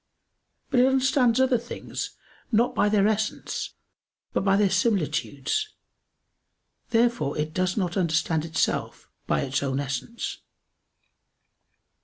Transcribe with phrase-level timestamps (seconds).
[0.71, 2.17] But it understands other things,
[2.51, 3.75] not by their essence,
[4.33, 5.75] but by their similitudes.
[6.89, 10.39] Therefore it does not understand itself by its own essence.